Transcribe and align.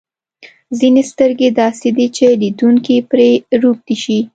ځینې 0.79 1.01
سترګې 1.11 1.49
داسې 1.61 1.87
دي 1.97 2.07
چې 2.15 2.25
لیدونکی 2.41 2.97
پرې 3.09 3.29
روږدی 3.61 3.95
شي. 4.03 4.19